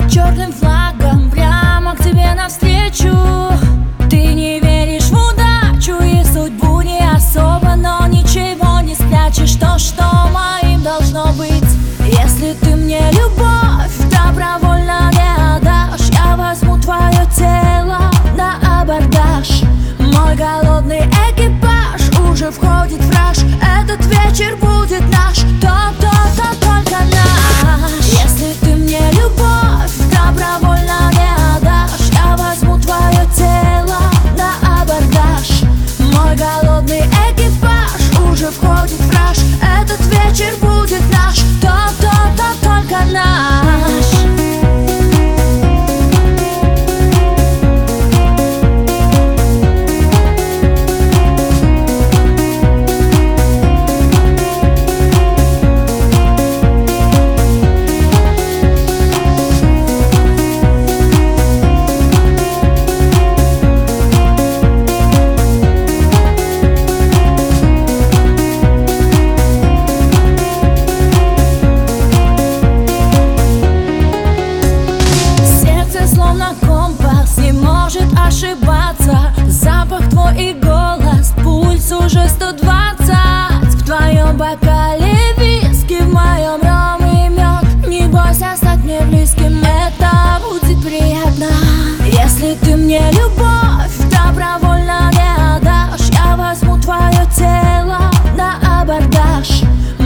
под 0.00 0.10
черным 0.10 0.52
флагом 0.52 1.30
Прямо 1.30 1.94
к 1.94 1.98
тебе 1.98 2.34
навстречу. 2.34 3.14
Ты 4.08 4.34
не 4.34 4.60
веришь 4.60 5.10
в 5.10 5.14
удачу 5.14 6.02
и 6.02 6.24
судьбу 6.24 6.80
не 6.82 7.00
особо 7.00 7.76
Но 7.76 8.06
ничего 8.06 8.80
не 8.80 8.94
спрячешь, 8.94 9.54
то, 9.54 9.78
что 9.78 10.04
моим 10.32 10.82
должно 10.82 11.26
быть. 11.32 11.70
Если 12.06 12.54
ты 12.54 12.76
мне 12.76 13.00
любовь 13.12 13.96
добровольно 14.10 15.10
не 15.12 15.56
отдашь 15.56 16.08
Я 16.10 16.36
возьму 16.36 16.78
твое 16.78 17.26
тело 17.36 18.10
на 18.36 18.80
абордаж. 18.80 19.62
Мой 19.98 20.34
голодный 20.36 21.04
экипаж 21.30 22.00
уже 22.30 22.50
входит 22.50 23.02
в 23.02 23.10
раж. 23.16 23.38
Этот 23.82 24.04
вечер 24.06 24.56
будет 24.56 25.02
наш. 25.12 25.38
То-то-то 25.60 26.54
только 26.60 26.98
наш. 27.04 27.29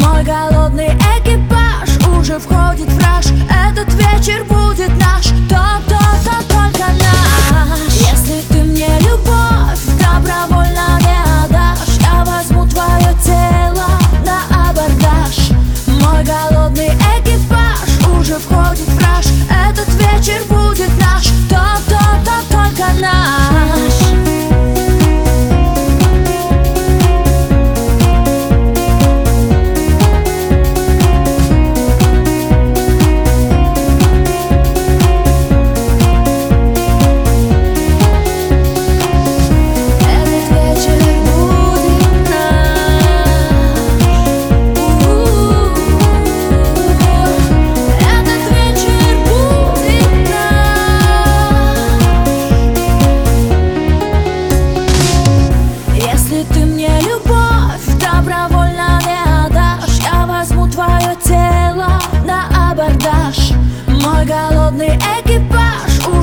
Мой 0.00 0.22
голодный 0.24 0.88
экипаж 1.16 1.88
уже 2.18 2.38
входит 2.38 2.88
в 2.90 2.98
раж. 3.04 3.26
Этот 3.48 3.92
вечер 3.94 4.44
будет 4.44 4.90
наш 5.00 5.26
То-то-то 5.48 6.42
только 6.48 6.86
наш. 6.92 7.80
Если 7.90 8.42
ты 8.48 8.64
мне 8.64 8.88
любовь 9.00 9.80
добровольно 9.98 10.98
не 11.00 11.18
отдашь 11.44 11.98
Я 12.00 12.24
возьму 12.24 12.66
твое 12.66 13.14
тело 13.24 13.88
на 14.24 14.70
абордаж. 14.70 15.50
Мой 15.86 16.24
голодный 16.24 16.92
экипаж 17.16 18.18
уже 18.18 18.34
входит 18.36 18.88
в 18.88 18.98
раж. 19.02 19.26
Этот 19.68 19.88
вечер 19.94 20.42
будет 20.48 20.90
наш 21.00 21.24
То-то-то 21.48 22.42
только 22.50 23.00
наш. 23.00 23.57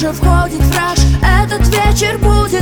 уже 0.00 0.12
входит 0.12 0.62
враж 0.62 0.98
Этот 1.20 1.68
вечер 1.68 2.16
будет 2.18 2.59